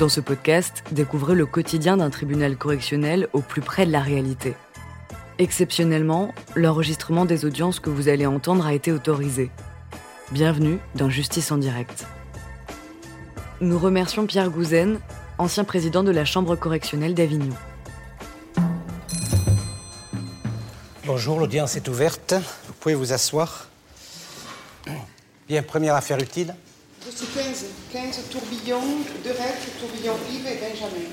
[0.00, 4.54] Dans ce podcast, découvrez le quotidien d'un tribunal correctionnel au plus près de la réalité.
[5.36, 9.50] Exceptionnellement, l'enregistrement des audiences que vous allez entendre a été autorisé.
[10.32, 12.06] Bienvenue dans Justice en direct.
[13.60, 15.00] Nous remercions Pierre Gouzen,
[15.36, 17.54] ancien président de la Chambre correctionnelle d'Avignon.
[21.04, 22.32] Bonjour, l'audience est ouverte.
[22.68, 23.68] Vous pouvez vous asseoir.
[25.46, 26.54] Bien, première affaire utile.
[27.34, 29.30] Dossier 15, 15 tourbillons, de
[29.80, 31.06] tourbillon Yves et Benjamin.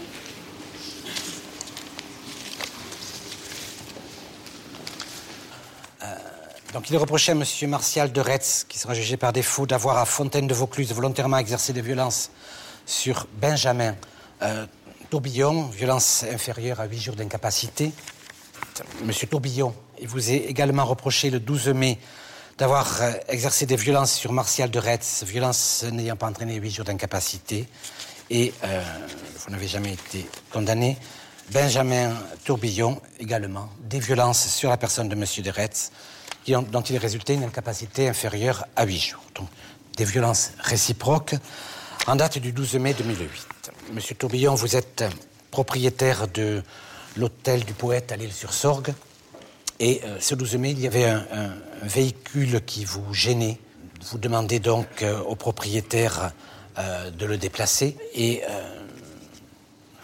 [6.73, 7.43] Donc, il est reproché à M.
[7.69, 11.73] Martial de Retz, qui sera jugé par défaut, d'avoir à Fontaine de Vaucluse volontairement exercé
[11.73, 12.29] des violences
[12.85, 13.95] sur Benjamin
[14.41, 14.65] euh,
[15.09, 17.91] Tourbillon, violence inférieure à 8 jours d'incapacité.
[19.01, 19.11] M.
[19.29, 21.97] Tourbillon, il vous est également reproché le 12 mai
[22.57, 26.85] d'avoir euh, exercé des violences sur Martial de Retz, violences n'ayant pas entraîné 8 jours
[26.85, 27.67] d'incapacité.
[28.29, 28.83] Et euh,
[29.45, 30.97] vous n'avez jamais été condamné.
[31.51, 35.23] Benjamin Tourbillon, également, des violences sur la personne de M.
[35.43, 35.91] de Retz,
[36.47, 39.23] dont il résultait une incapacité inférieure à 8 jours.
[39.35, 39.47] Donc,
[39.95, 41.35] des violences réciproques
[42.07, 43.29] en date du 12 mai 2008.
[43.93, 45.03] Monsieur Tourbillon, vous êtes
[45.51, 46.63] propriétaire de
[47.15, 48.93] l'hôtel du poète à l'île-sur-Sorgue.
[49.79, 51.23] Et ce 12 mai, il y avait un,
[51.83, 53.59] véhicule qui vous gênait.
[54.09, 56.31] Vous demandez donc euh, au propriétaire
[56.77, 57.95] euh, de le déplacer.
[58.13, 58.83] Et euh,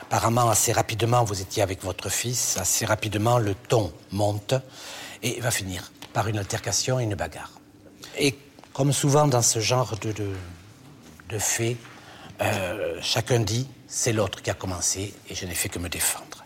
[0.01, 2.57] apparemment, assez rapidement, vous étiez avec votre fils.
[2.57, 4.53] Assez rapidement, le ton monte
[5.21, 7.51] et va finir par une altercation et une bagarre.
[8.19, 8.35] Et
[8.73, 10.29] comme souvent dans ce genre de, de,
[11.29, 11.39] de
[13.01, 16.43] chacun dit c'est l'autre qui a commencé et je n'ai fait que me défendre.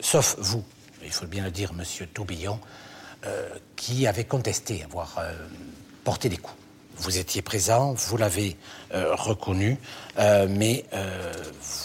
[0.00, 0.64] Sauf vous,
[1.04, 2.58] il faut bien le dire, monsieur Tourbillon,
[3.26, 5.32] euh, qui avez contesté avoir euh,
[6.04, 6.56] porté des coups.
[6.98, 8.56] Vous étiez présent, vous l'avez
[8.92, 9.78] euh, reconnu,
[10.48, 10.84] mais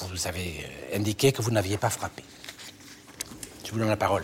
[0.10, 2.24] vous avez indiqué que vous n'aviez pas frappé.
[3.66, 4.24] Je vous donne la parole.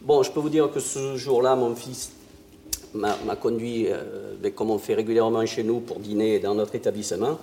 [0.00, 2.12] Bon, je peux vous dire que ce jour-là, mon fils
[2.94, 3.88] m'a conduit,
[4.40, 7.38] ben, comme on fait régulièrement chez nous, pour dîner dans notre établissement.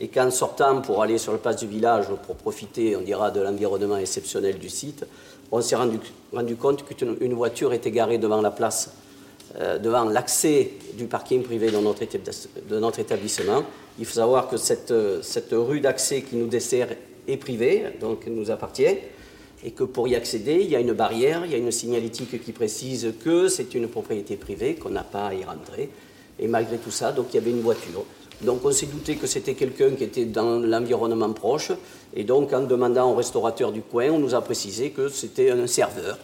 [0.00, 3.40] Et qu'en sortant pour aller sur le place du village, pour profiter, on dira, de
[3.40, 5.04] l'environnement exceptionnel du site,
[5.52, 8.92] on s'est rendu, compte qu'une une voiture était garée devant la place,
[9.58, 13.64] euh, devant l'accès du parking privé de notre, établissement.
[13.98, 16.88] Il faut savoir que cette, cette rue d'accès qui nous dessert
[17.26, 18.96] est privée, donc nous appartient
[19.64, 22.42] et que pour y accéder, il y a une barrière, il y a une signalétique
[22.42, 25.90] qui précise que c'est une propriété privée, qu'on n'a pas à y rentrer.
[26.38, 28.04] Et malgré tout ça, donc il y avait une voiture.
[28.42, 31.72] Donc on s'est douté que c'était quelqu'un qui était dans l'environnement proche.
[32.14, 35.66] Et donc en demandant au restaurateur du coin, on nous a précisé que c'était un
[35.66, 36.18] serveur.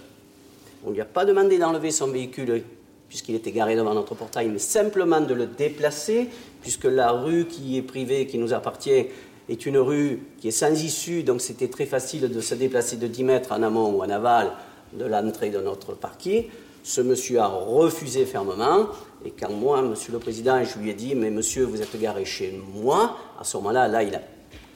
[0.85, 2.63] On ne lui a pas demandé d'enlever son véhicule
[3.09, 6.29] puisqu'il était garé devant notre portail, mais simplement de le déplacer,
[6.61, 9.07] puisque la rue qui est privée, qui nous appartient,
[9.49, 13.07] est une rue qui est sans issue, donc c'était très facile de se déplacer de
[13.07, 14.51] 10 mètres en amont ou en aval
[14.93, 16.47] de l'entrée de notre parking.
[16.87, 18.87] Ce monsieur a refusé fermement,
[19.25, 22.25] et quand moi, monsieur le président, je lui ai dit, mais monsieur, vous êtes garé
[22.25, 24.23] chez moi, à ce moment-là, là, il a,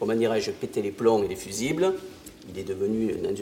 [0.00, 1.94] comment dirais-je, pété les plombs et les fusibles.
[2.52, 3.32] Il est devenu un-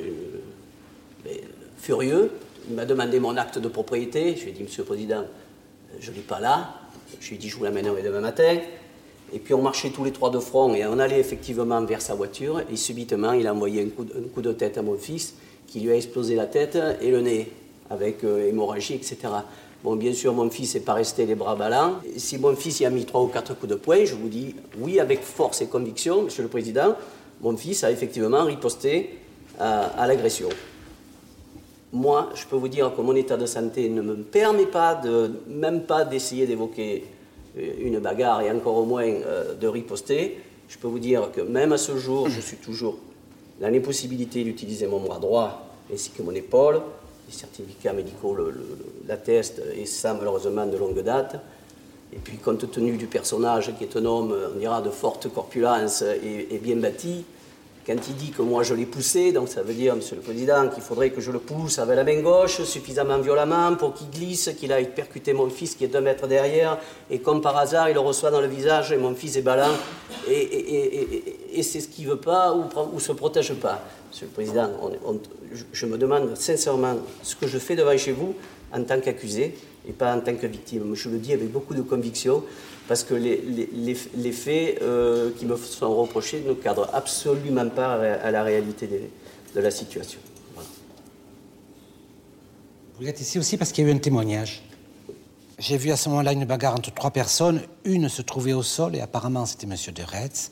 [1.24, 1.40] mais,
[1.78, 2.30] furieux.
[2.68, 4.36] Il m'a demandé mon acte de propriété.
[4.36, 6.74] Je lui ai dit, Monsieur le Président, euh, je ne l'ai pas là.
[7.20, 8.58] Je lui ai dit, je vous l'amènerai demain matin.
[9.32, 12.14] Et puis on marchait tous les trois de front et on allait effectivement vers sa
[12.14, 12.60] voiture.
[12.70, 15.36] Et subitement, il a envoyé un coup de tête à mon fils
[15.66, 17.50] qui lui a explosé la tête et le nez
[17.91, 19.16] avec euh, hémorragie, etc.
[19.84, 21.94] Bon, bien sûr, mon fils n'est pas resté les bras ballants.
[22.16, 24.54] Si mon fils y a mis trois ou quatre coups de poing, je vous dis
[24.81, 26.97] oui avec force et conviction, Monsieur le Président,
[27.41, 29.19] mon fils a effectivement riposté
[29.59, 30.49] à- à l'agression.
[31.93, 35.31] Moi, je peux vous dire que mon état de santé ne me permet pas, de,
[35.49, 37.05] même pas d'essayer d'évoquer
[37.56, 40.38] euh, une bagarre et encore au moins euh, de riposter.
[40.69, 42.99] Je peux vous dire que même à ce jour, je suis toujours
[43.60, 46.81] dans l'impossibilité d'utiliser mon bras droit ainsi que mon épaule.
[47.28, 48.36] Les certificats médicaux
[49.06, 51.36] l'attestent et ça malheureusement de longue date.
[52.12, 56.02] Et puis compte tenu du personnage qui est un homme, on dira, de forte corpulence
[56.02, 57.26] et, bien bâti,
[57.86, 60.69] quand il dit que moi je l'ai poussé, donc ça veut dire, Monsieur le Président,
[60.69, 64.50] qu'il faudrait que je le pousse avec la main gauche suffisamment violemment pour qu'il glisse,
[64.58, 66.78] qu'il aille percuter mon fils qui est deux mètres derrière,
[67.10, 69.74] et comme par hasard, il le reçoit dans le visage et mon fils est ballant,
[70.31, 72.64] et- et- veut pas ou,
[72.94, 73.82] ou se protège pas.
[74.10, 74.70] Monsieur le Président,
[75.72, 78.34] je, me demande sincèrement ce que je fais devant chez vous
[78.72, 79.56] en tant qu'accusé
[79.88, 80.94] et pas en tant que victime.
[80.94, 82.43] Je le dis avec beaucoup de conviction
[82.87, 88.43] parce que les, faits euh, qui me sont reprochés ne cadrent absolument pas à, la
[88.43, 88.88] réalité
[89.55, 90.20] de la situation.
[92.99, 94.62] Vous êtes ici aussi parce qu'il y a eu un témoignage.
[95.58, 97.62] J'ai vu à ce moment-là une bagarre entre trois personnes.
[97.84, 100.50] Une se trouvait au sol et apparemment c'était Monsieur de Retz.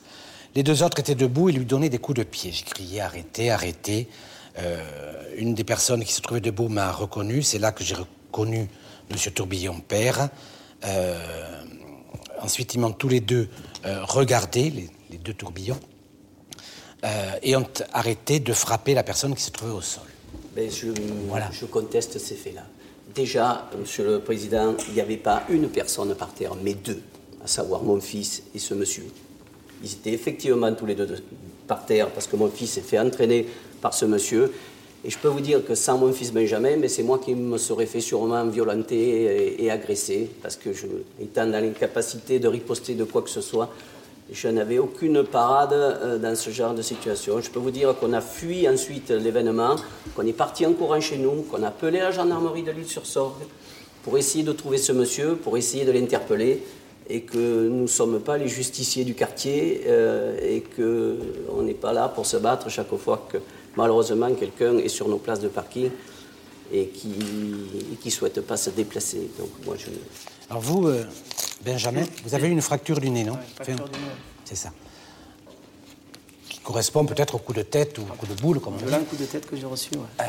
[0.57, 2.51] Les deux autres étaient debout et lui donnaient des coups de pied.
[2.51, 4.07] J'ai crié arrêtez, arrêtez.
[4.57, 4.81] Euh,
[5.37, 7.43] une des personnes qui se trouvait debout m'a reconnu.
[7.43, 8.67] C'est là que j'ai reconnu
[9.11, 9.17] M.
[9.35, 10.29] Tourbillon père.
[10.83, 11.61] Euh,
[12.41, 13.49] ensuite, ils m'ont tous les deux
[13.85, 15.79] euh, regardé, les, deux tourbillons,
[17.43, 20.07] et ont arrêté de frapper la personne qui se trouvait au sol.
[20.57, 20.87] Je,
[21.27, 21.51] voilà.
[21.51, 22.63] je conteste ces faits-là.
[23.13, 27.03] Déjà, Monsieur le Président, il n'y avait pas une personne par terre, mais deux,
[27.43, 29.05] à savoir mon fils et ce monsieur.
[29.83, 31.07] Ils étaient effectivement tous les deux
[31.67, 33.45] par terre parce que mon fils s'est fait entraîner
[33.81, 34.51] par ce monsieur.
[35.05, 37.57] Et je peux vous dire que sans mon fils Benjamin, mais c'est moi qui me
[37.57, 40.87] serais fait sûrement violenter et, agresser, parce que je,
[41.21, 43.69] étant dans l'incapacité de riposter de quoi que ce soit,
[44.31, 47.39] je n'avais aucune parade euh, dans ce genre de situation.
[47.39, 49.77] Je peux vous dire qu'on a fui ensuite l'événement,
[50.15, 53.05] qu'on est parti en courant chez nous, qu'on a appelé la gendarmerie de l'île sur
[53.05, 53.45] Sorgue
[54.03, 56.63] pour essayer de trouver ce monsieur, pour essayer de l'interpeller,
[57.09, 61.93] et que nous ne sommes pas les justiciers du quartier, euh, et qu'on n'est pas
[61.93, 63.37] là pour se battre chaque fois que
[63.75, 65.89] malheureusement quelqu'un est sur nos places de parking
[66.71, 67.15] et qui
[68.05, 69.29] ne souhaite pas se déplacer.
[69.39, 69.87] Donc moi je...
[70.49, 71.05] Alors vous, euh,
[71.63, 73.37] Benjamin, vous avez eu une fracture du nez, non?
[74.45, 74.71] C'est ça.
[76.49, 78.93] Qui correspond peut-être au coup de tête ou au coup de boule, comme on dit.
[78.93, 80.23] un coup de tête que j'ai reçu, euh,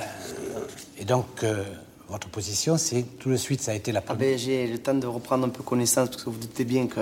[0.99, 1.65] et donc, euh,
[2.09, 4.95] votre position, c'est tout de suite, ça a été la ah ben, J'ai le temps
[4.95, 7.01] de reprendre un peu connaissance, parce que vous doutez bien que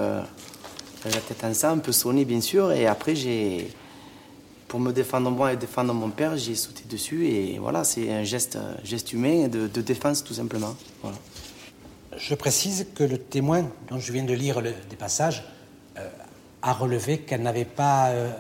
[1.05, 3.69] la tête en sang, un peu sonné, bien sûr, et après, j'ai
[4.69, 8.25] pour me défendre moi et défendre mon père, j'ai sauté dessus et voilà, c'est un
[8.25, 10.75] geste, geste humain de, défense tout simplement.
[12.17, 15.45] Je précise que le témoin dont je viens de lire des passages
[15.99, 16.09] euh,
[16.63, 18.31] a relevé qu'elle n'avait pas euh,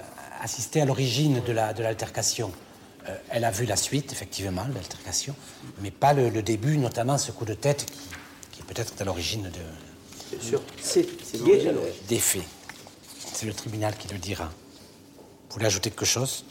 [0.41, 2.49] assisté à l'origine de l'altercation.
[2.49, 2.66] La,
[3.09, 5.35] euh, elle a vu la suite, effectivement, de l'altercation,
[5.81, 7.87] mais pas le, début, notamment ce coup de tête
[8.53, 10.37] qui, est peut-être à l'origine de.
[10.37, 11.07] Bien sûr, c'est
[12.09, 12.43] des faits.
[13.33, 14.47] C'est le tribunal qui le dira.
[15.49, 16.45] Vous voulez ajouter quelque chose?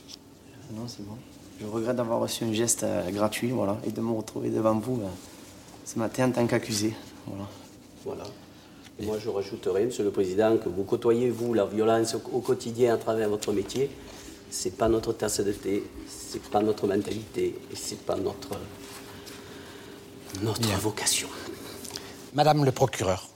[0.72, 1.18] Non, c'est bon.
[1.60, 5.01] Je regrette d'avoir reçu un geste euh, gratuit, voilà, et de me retrouver devant vous
[5.01, 5.08] euh,
[5.86, 6.94] ce matin en tant qu'accusé.
[7.25, 7.46] Voilà.
[8.04, 8.24] Voilà.
[9.01, 12.98] moi, je rajouterai, Monsieur le Président, que vous côtoyez, vous, la violence au, quotidien à
[12.98, 13.90] travers votre métier.
[14.57, 18.57] C'est pas notre tasse de thé, c'est pas notre mentalité, et c'est pas notre,
[20.42, 21.28] notre vocation.
[22.34, 23.28] Madame le procureur.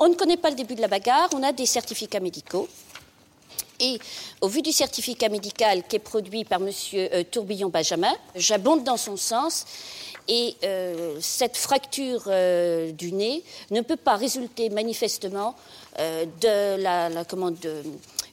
[0.00, 2.68] On ne connaît pas le début de la bagarre, on a des certificats médicaux.
[3.78, 4.00] Et
[4.40, 6.70] au vu du certificat médical qui est produit par M.
[6.94, 9.64] Euh, Tourbillon-Benjamin, j'abonde dans son sens.
[10.26, 15.54] Et euh, cette fracture euh, du nez ne peut pas résulter manifestement
[15.98, 17.56] de la, commande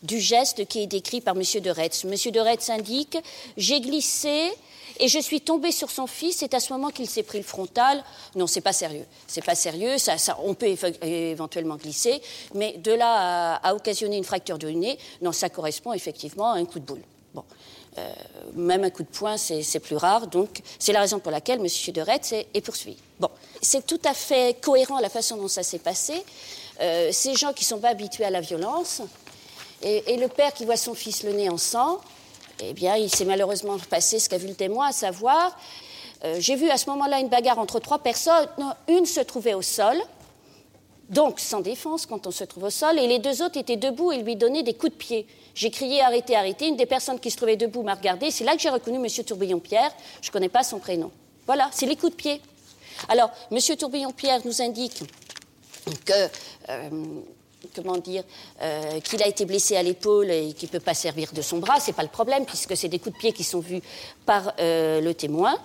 [0.04, 1.42] du geste qui est décrit par M.
[1.42, 2.06] de Retz.
[2.06, 2.32] M.
[2.32, 3.18] de Retz indique
[3.58, 4.52] J'ai glissé
[5.00, 6.38] et je suis tombée sur son fils.
[6.38, 8.04] C'est à ce moment qu'il s'est pris le frontal.
[8.36, 9.06] Non, c'est pas sérieux.
[9.28, 9.98] C'est pas sérieux.
[9.98, 12.22] Ça, on peut éventuellement glisser,
[12.54, 16.66] mais de là à, occasionner une fracture du nez, non, ça correspond effectivement à un
[16.66, 17.02] coup de boule.
[17.34, 17.44] Bon.
[17.98, 18.12] Euh,
[18.56, 20.28] même un coup de poing, c'est plus rare.
[20.28, 21.94] Donc, c'est la raison pour laquelle M.
[21.94, 22.98] de Retz est, poursuivi.
[23.20, 23.30] Bon,
[23.62, 26.14] c'est tout à fait cohérent la façon dont ça s'est passé.
[26.82, 29.04] Euh, ces gens qui ne sont pas habitués à la violence,
[29.84, 32.00] et, le père qui voit son fils le nez en sang,
[32.62, 35.58] eh bien, il s'est malheureusement passé ce qu'a vu le témoin, à savoir,
[36.24, 38.48] euh, j'ai vu à ce moment-là une bagarre entre trois personnes.
[38.88, 39.98] Une se trouvait au sol,
[41.10, 44.12] donc sans défense quand on se trouve au sol, et les deux autres étaient debout
[44.12, 45.28] et lui donnaient des coups de pied.
[45.54, 46.68] J'ai crié arrêtez, arrêtez.
[46.68, 48.32] Une des personnes qui se trouvait debout m'a regardé.
[48.32, 49.24] C'est là que j'ai reconnu M.
[49.26, 49.92] Tourbillon-Pierre.
[50.22, 51.12] Je ne connais pas son prénom.
[51.46, 52.42] Voilà, c'est les coups de pied.
[53.10, 53.60] Alors, M.
[53.78, 55.04] Tourbillon-Pierre nous indique
[56.06, 56.30] que
[56.70, 56.90] euh,
[57.76, 58.24] comment dire,
[58.62, 61.60] euh, qu'il a été blessé à l'épaule et qu'il ne peut pas servir de son
[61.60, 63.82] bras, ce n'est pas le problème, puisque c'est des coups de pied qui sont vus
[64.26, 65.58] par euh, le témoin.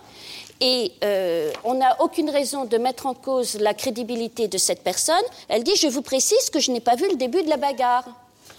[0.61, 5.23] Et euh, on n'a aucune raison de mettre en cause la crédibilité de cette personne.
[5.49, 8.05] Elle dit, je vous précise que je n'ai pas vu le début de la bagarre.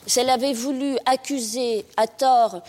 [0.06, 2.62] Si elle avait voulu accuser à tort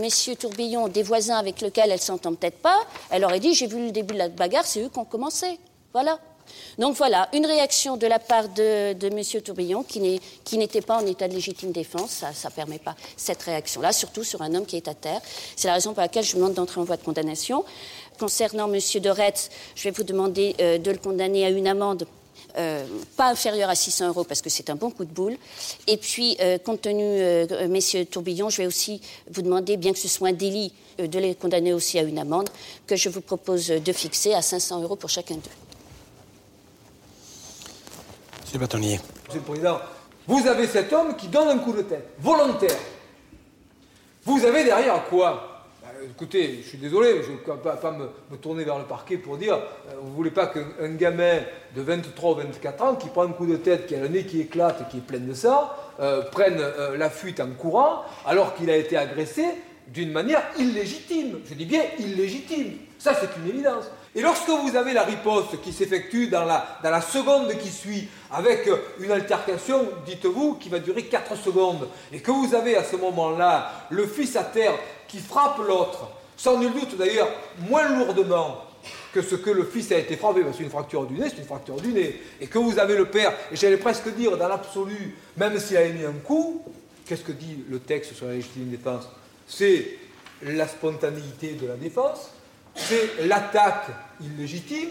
[0.00, 2.76] messieurs Tourbillon des voisins avec lesquels elle s'entend peut-être pas,
[3.10, 5.58] elle aurait dit, j'ai vu le début de la bagarre, c'est eux qui ont commencé.
[5.92, 6.20] Voilà.
[6.78, 9.42] Donc voilà, une réaction de la part de, M.
[9.42, 12.24] Tourbillon qui n'était pas en état de légitime défense.
[12.32, 15.20] Ça ne permet pas cette réaction-là, surtout sur un homme qui est à terre.
[15.56, 17.64] C'est la raison pour laquelle je demande d'entrer en voie de condamnation.
[18.18, 18.78] Concernant M.
[19.00, 22.06] de Retz, je vais vous demander euh, de le condamner à une amende
[22.58, 22.84] euh,
[23.16, 25.36] pas inférieure à 600 euros parce que c'est un bon coup de boule.
[25.86, 27.22] Et puis, euh, compte tenu,
[27.68, 31.34] messieurs Tourbillon, je vais aussi vous demander, bien que ce soit un délit, de les
[31.34, 32.50] condamner aussi à une amende
[32.86, 35.69] que je vous propose de fixer à 500 euros pour chacun d'eux.
[39.26, 39.78] Monsieur le Président,
[40.26, 42.76] vous avez cet homme qui donne un coup de tête, volontaire.
[44.24, 45.46] Vous avez derrière quoi?
[46.04, 49.54] Écoutez, je suis désolé, je ne vais pas, me, tourner vers le parquet pour dire
[49.54, 51.40] euh, vous ne voulez pas qu'un gamin
[51.76, 54.24] de 23 ou 24 ans qui prend un coup de tête, qui a le nez
[54.24, 58.54] qui éclate, qui est plein de ça, euh, prenne euh, la fuite en courant alors
[58.54, 59.44] qu'il a été agressé
[59.88, 61.40] d'une manière illégitime.
[61.44, 62.78] Je dis bien illégitime.
[62.98, 63.84] Ça, c'est une évidence.
[64.14, 69.12] Et lorsque vous avez la riposte qui s'effectue dans la, seconde qui suit, avec une
[69.12, 74.06] altercation, dites-vous, qui va durer 4 secondes, et que vous avez à ce moment-là le
[74.06, 74.74] fils à terre
[75.06, 77.28] qui frappe l'autre, sans nul doute d'ailleurs
[77.68, 78.64] moins lourdement
[79.12, 81.44] que ce que le fils a été frappé, parce qu'une fracture du nez, c'est une
[81.44, 85.16] fracture du nez, et que vous avez le père, et j'allais presque dire dans l'absolu,
[85.36, 86.64] même s'il a émis un coup,
[87.06, 89.08] qu'est-ce que dit le texte sur la légitime défense?
[89.46, 89.98] C'est
[90.42, 92.30] la spontanéité de la défense,
[92.80, 93.86] c'est l'attaque
[94.20, 94.90] illégitime,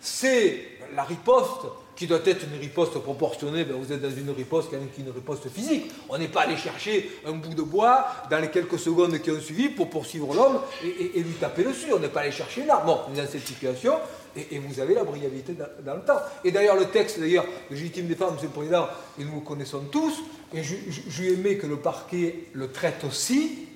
[0.00, 1.66] c'est la riposte
[1.98, 5.10] qui doit être une riposte proportionnée, ben vous êtes dans une riposte qui est une
[5.10, 5.90] riposte physique.
[6.08, 9.40] On n'est pas allé chercher un bout de bois dans les quelques secondes qui ont
[9.40, 11.92] suivi pour poursuivre l'homme et, lui taper dessus.
[11.92, 12.68] On n'est pas allé chercher une.
[12.86, 13.94] Bon, on est dans cette situation
[14.36, 16.20] et, vous avez la brièveté dans, le temps.
[16.44, 18.86] Et d'ailleurs, le texte d'ailleurs, légitime défense, Monsieur le Président,
[19.18, 20.22] et nous le connaissons tous,
[20.54, 20.76] et je,
[21.20, 23.66] lui aimé que le parquet le traite aussi,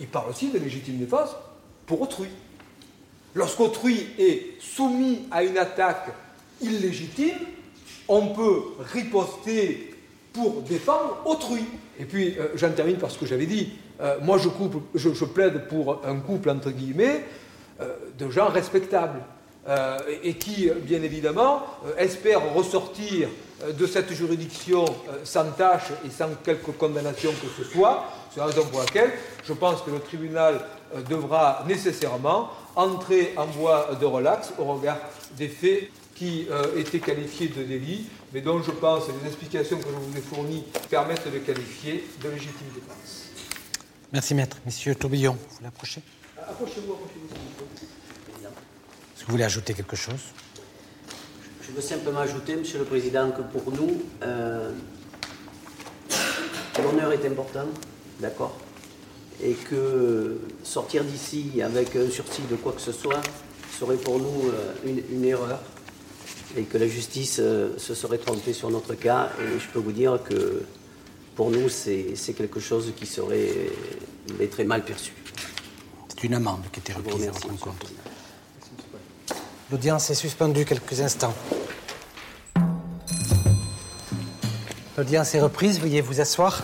[0.00, 1.30] il parle aussi de légitime défense
[1.86, 2.28] pour autrui.
[3.34, 6.12] Lorsqu'autrui est soumis à une attaque
[6.60, 7.38] illégitime,
[8.08, 8.62] on peut
[8.92, 9.94] riposter
[10.32, 11.64] pour défendre autrui.
[11.98, 13.72] Et puis, euh, j'en termine par ce que j'avais dit.
[14.00, 14.48] Euh, moi, je,
[14.94, 17.24] je, plaide pour un couple, entre guillemets,
[17.80, 19.20] euh, de gens respectables.
[20.24, 21.62] et qui, bien évidemment,
[21.96, 23.28] espèrent ressortir
[23.78, 24.84] de cette juridiction
[25.22, 28.10] sans tâche et sans quelque condamnation que ce soit.
[28.32, 29.12] C'est la raison pour laquelle
[29.44, 30.60] je pense que le tribunal
[31.08, 34.98] devra nécessairement entrer en voie de relax au regard
[35.36, 39.84] des faits qui euh, était qualifié de délit, mais dont je pense, les explications que
[39.84, 43.30] je vous ai fournies permettent de qualifier de légitime défense.
[44.12, 44.58] Merci maître.
[44.66, 46.02] Monsieur Tourbillon, vous voulez approcher?
[46.38, 47.34] Approchez-vous, approchez-vous.
[48.42, 50.20] Est-ce que vous voulez ajouter quelque chose?
[51.62, 54.72] Je veux simplement ajouter, Monsieur le Président, que pour nous, euh,
[56.82, 57.66] l'honneur est important,
[58.20, 58.56] d'accord?
[59.40, 63.22] Et que sortir d'ici avec un sursis de quoi que ce soit
[63.78, 65.60] serait pour nous euh, une erreur
[66.56, 69.30] et que la justice euh, se serait trompée sur notre cas.
[69.40, 70.62] Et je peux vous dire que
[71.34, 73.70] pour nous, c'est quelque chose qui serait
[74.50, 75.12] très mal perçu.
[76.08, 77.48] C'est une amende qui était reprise à votre
[79.70, 81.34] L'audience est suspendue quelques instants.
[84.98, 86.62] L'audience est reprise, veuillez vous asseoir.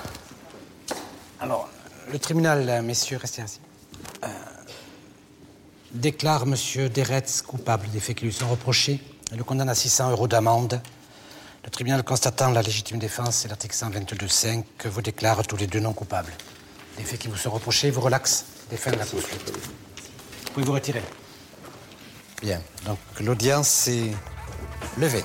[2.10, 3.60] Le tribunal, messieurs, restez assis,
[4.24, 4.28] euh,
[5.92, 6.54] déclare M.
[6.88, 8.98] Deretz coupable des faits qui lui sont reprochés
[9.30, 10.80] et le condamne à 600 euros d'amende.
[11.64, 15.92] Le tribunal constatant la légitime défense et l'article 122.5 vous déclare tous les deux non
[15.92, 16.32] coupables.
[16.96, 19.52] Les faits qui vous sont reprochés vous relaxent des fins de la poursuite.
[19.52, 21.02] Vous pouvez vous retirer.
[22.40, 24.12] Bien, donc l'audience est
[24.96, 25.24] levée.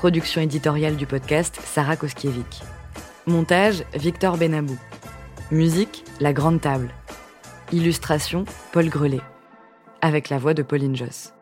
[0.00, 2.62] Production éditoriale du podcast Sarah Koskiewicz.
[3.26, 4.78] Montage Victor Benabou.
[5.50, 6.88] Musique La Grande Table.
[7.70, 9.20] Illustration Paul Grelet.
[10.00, 11.34] Avec la voix de Pauline Joss.